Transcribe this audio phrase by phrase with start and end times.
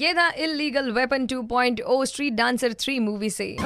[0.00, 3.56] ये था illegal weapon 2.0 street dancer 3 movie say.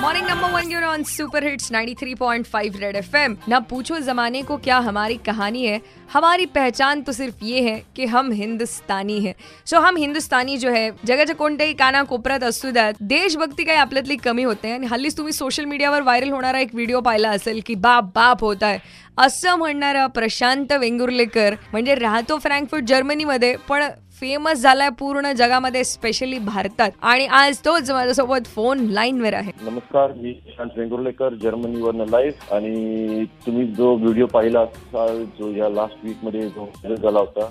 [0.00, 4.78] Morning number one your on super hits 93.5 red FM ना पूछो जमाने को क्या
[4.78, 5.80] हमारी कहानी है।
[6.10, 9.34] हमारी पहचान तो सिर्फ़ ये है की हम हिंदुस्तानी है।
[9.66, 14.70] सो हम हिंदुस्तानी जो है जगाच्या कोणत्याही काना कोपऱ्यात असू देशभक्ती काही आपल्यातली कमी होते
[14.70, 18.62] आणि हल्लीच तुम्ही सोशल मीडियावर व्हायरल होणारा एक व्हिडिओ पाहिला असेल की बाप बाप होत
[18.62, 18.78] आहे
[19.18, 23.82] असं म्हणणारा प्रशांत वेंगुर्लेकर, म्हणजे राहतो फ्रँकफर्ट, जर्मनीमध्ये, पण
[24.20, 26.90] फेमस झालाय पूर्ण जगामध्ये स्पेशली भारतात.
[27.02, 29.52] आणि आज तोच माझ्यासोबत फोन लाईनवर आहे.
[29.62, 36.04] नमस्कार मी प्रशांत वेंगुर्लेकर जर्मनीवरनं लाईव्ह आणि तुम्ही जो व्हिडिओ पाहिला असाल जो या लास्ट
[36.04, 37.48] वीकमध्ये जो व्हायरल झाला होता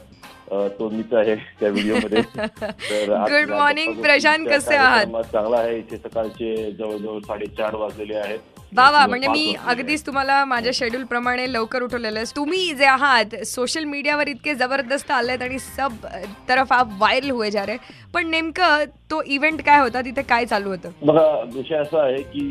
[0.80, 5.06] तो मीच आहे त्या व्हिडिओमध्ये तर आज Good या morning, गप्पा प्रशांत, कसे आहात?
[5.34, 5.78] चांगला आहे.
[5.78, 8.59] इथे सकाळचे जवळजवळ साडेचार वाजलेले आहेत.
[8.72, 12.36] बाबा किंवा म्हणजे मी अगदीच तुम्हाला माझ्या शेड्यूल प्रमाणे लवकर उठवलेलं आहे.
[12.36, 16.06] तुम्ही जे आहात सोशल मीडियावर इतके जबरदस्त आलेत आणि सब
[16.50, 17.78] तरफ आप व्हायरल हुए जा रहे
[18.14, 20.90] पण नेमकं तो इव्हेंट काय होता तिथे काय चालू होतं?
[21.02, 21.22] बघा
[21.54, 22.42] विषय असा आहे की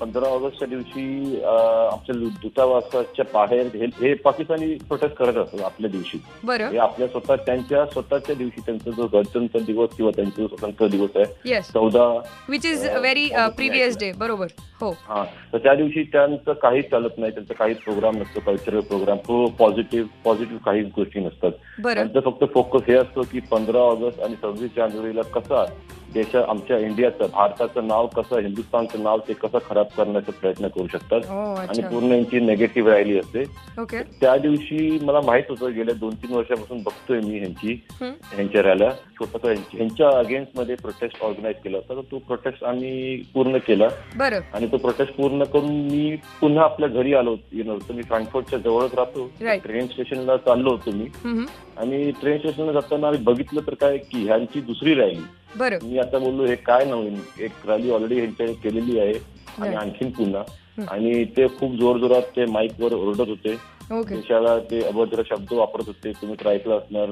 [0.00, 6.18] पंधरा ऑगस्टच्या दिवशी आमच्या दूतावासाच्या बाहेर हे- पाकिस्तानी प्रोटेस्ट करत असतात आपल्या दिवशी.
[6.44, 6.78] बरं.
[6.78, 11.60] आपल्या स्वतः त्यांच्या स्वतःच्या दिवशी त्यांचा जो गणतंत्र दिवस किंवा त्यांचा जो स्वतंत्र दिवस आहे
[11.62, 12.06] चौदा
[12.48, 13.98] which is very previous.
[13.98, 14.46] Day बरोबर.
[14.80, 14.90] हो.
[15.08, 15.22] हा.
[15.52, 20.08] तर त्या दिवशी त्यांचं काहीच चालत नाही त्यांचा काहीच प्रोग्राम नसतो कल्चरल प्रोग्राम तो पॉझिटिव्ह
[20.24, 21.50] पॉझिटिव्ह काहीच गोष्टी नसतात.
[21.84, 25.64] त्यांचं फक्त फोकस हे असतो की पंधरा ऑगस्ट आणि सव्वीस जानेवारीला कसा
[26.16, 31.20] देशा आमच्या इंडियाचं भारताचं नाव कसं हिंदुस्थानचं नाव ते कसं खराब करण्याचा प्रयत्न करू शकतात.
[31.28, 33.44] हो आणि पूर्ण यांची नेगेटिव्ह रॅली असते.
[34.20, 38.12] त्या दिवशी मला माहीत होतं गेल्या दोन तीन वर्षापासून बघतोय मी ह्यांची हं.
[38.34, 41.94] ह्यांच्या रॅल्या स्वतः ह्यांच्या अगेन्स्टमध्ये प्रोटेस्ट ऑर्गनाईज केला होता.
[41.94, 43.88] तर तो प्रोटेस्ट आम्ही पूर्ण केला.
[44.54, 47.92] आणि तो प्रोटेस्ट पूर्ण करून मी पुन्हा आपल्या घरी आलो येणार होतो.
[47.92, 49.30] मी फ्रँकफर्टच्या जवळच राहतो.
[49.40, 51.06] ट्रेन स्टेशनला चाललो होतो मी.
[51.76, 55.20] आणि ट्रेन स्टेशनला जाताना आम्ही बघितलं तर काय की ह्यांची दुसरी रॅली
[55.56, 55.78] बरं.
[55.82, 57.20] मी आता बोललो हे काय नवीन?
[57.40, 59.74] एक रॅली ऑलरेडी ह्यांच्या केलेली आहे आणि.
[59.76, 60.42] आणखीन पुन्हा.
[60.90, 63.56] आणि ते खूप जोर जोरात ते माईकवर ओरडत होते.
[64.16, 66.12] देशाला ते अभद्र शब्द वापरत होते.
[66.12, 67.08] तुम्ही ऐकलं असणार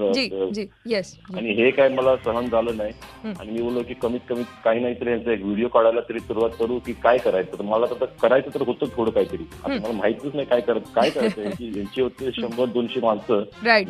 [1.36, 2.92] आणि हे काय मला सहन झालं नाही.
[3.40, 6.50] आणि मी बोललो की कमीत कमी काही नाही तरी यांचा एक व्हिडिओ काढायला तरी सुरुवात
[6.58, 7.58] करू की काय करायचं.
[7.58, 9.44] तर मला तर करायचं तर होतं थोडं काहीतरी.
[9.78, 13.42] मला माहितीच नाही काय करत काय करायचं यांची यांची होते शंभर दोनशे माणसं.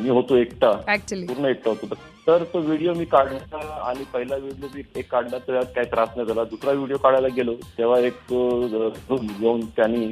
[0.03, 0.73] मी होतो एकटा.
[1.27, 1.95] पूर्ण एकटा होतो.
[2.27, 6.27] तर तो व्हिडिओ मी काढला आणि पहिला व्हिडिओ मी एक काढला तर काही त्रास नाही
[6.29, 6.45] झाला.
[6.45, 8.33] दुसरा व्हिडिओ काढायला गेलो तेव्हा एक
[9.11, 10.07] घेऊन त्यांनी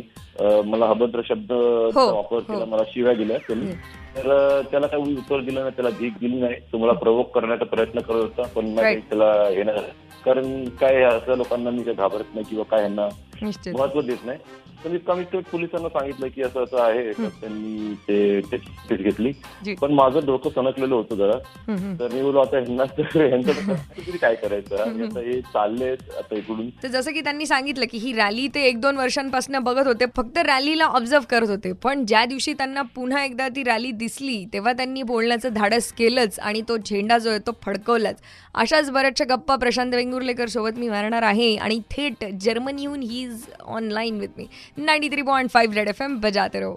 [0.67, 2.65] मला अभद्र शब्द वापर केला हो.
[2.67, 3.73] मला शिव्या दिल्या त्यांनी.
[4.17, 6.55] तर त्याला काही उत्तर दिलं नाही त्याला भीक दिली नाही.
[6.73, 9.09] तो मला प्रवोक करण्याचा प्रयत्न करत होता पण काही Right.
[9.09, 9.83] त्याला हे नाही.
[10.25, 13.09] कारण काय असं लोकांना मी काही घाबरत नाही किंवा काय यांना
[13.43, 14.39] महत्त्व देत नाही.
[14.85, 17.13] तर मी कमीत कमी पोलिसांना सांगितलं की असं असं आहे.
[17.13, 18.41] त्यांनी ते
[18.91, 19.33] ते घेतली.
[19.81, 21.37] पण माझं डोकं सणकलेलं होतं जरा.
[21.99, 22.85] तर मी बोललो आता ह्यांना
[23.15, 24.77] ह्यांचं काय करायचं?
[24.83, 26.69] आणि आता हे चालले आता इकडून.
[26.83, 30.39] तर जसं की त्यांनी सांगितलं की ही रॅली ते एक दोन वर्षांपासून बघत होते फक्त
[30.39, 31.73] रॅलीला ऑब्झर्व करत होते.
[31.73, 36.63] पण ज्या दिवशी त्यांना पुन्हा एकदा ती रॅली दिसली तेव्हा त्यांनी बोलण्याचं धाडस केलंच आणि
[36.69, 38.21] तो झेंडा जो आहे तो फडकवलाच.
[38.55, 44.21] अशाच बऱ्याचशा गप्पा प्रशांत वेंगुर्लेकर सोबत मी मारणार आहे आणि थेट जर्मनीहून he is online
[44.21, 44.47] with me.
[44.77, 46.75] Ninety three point five red F M बजाते रहो.